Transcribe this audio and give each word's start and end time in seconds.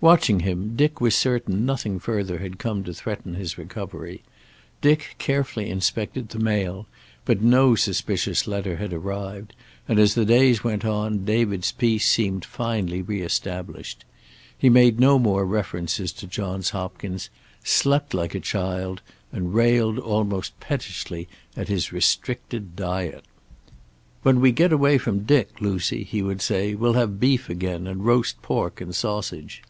Watching 0.00 0.38
him, 0.38 0.76
Dick 0.76 1.00
was 1.00 1.16
certain 1.16 1.66
nothing 1.66 1.98
further 1.98 2.38
had 2.38 2.60
come 2.60 2.84
to 2.84 2.94
threaten 2.94 3.34
his 3.34 3.58
recovery. 3.58 4.22
Dick 4.80 5.16
carefully 5.18 5.68
inspected 5.68 6.28
the 6.28 6.38
mail, 6.38 6.86
but 7.24 7.42
no 7.42 7.74
suspicious 7.74 8.46
letter 8.46 8.76
had 8.76 8.92
arrived, 8.92 9.54
and 9.88 9.98
as 9.98 10.14
the 10.14 10.24
days 10.24 10.62
went 10.62 10.84
on 10.84 11.24
David's 11.24 11.72
peace 11.72 12.08
seemed 12.08 12.44
finally 12.44 13.02
re 13.02 13.22
established. 13.22 14.04
He 14.56 14.68
made 14.70 15.00
no 15.00 15.18
more 15.18 15.44
references 15.44 16.12
to 16.12 16.28
Johns 16.28 16.70
Hopkins, 16.70 17.28
slept 17.64 18.14
like 18.14 18.36
a 18.36 18.38
child, 18.38 19.02
and 19.32 19.52
railed 19.52 19.98
almost 19.98 20.60
pettishly 20.60 21.26
at 21.56 21.66
his 21.66 21.92
restricted 21.92 22.76
diet. 22.76 23.24
"When 24.22 24.40
we 24.40 24.52
get 24.52 24.72
away 24.72 24.98
from 24.98 25.24
Dick, 25.24 25.60
Lucy," 25.60 26.04
he 26.04 26.22
would 26.22 26.40
say, 26.40 26.76
"we'll 26.76 26.92
have 26.92 27.18
beef 27.18 27.50
again, 27.50 27.88
and 27.88 28.06
roast 28.06 28.40
pork 28.42 28.80
and 28.80 28.94
sausage." 28.94 29.64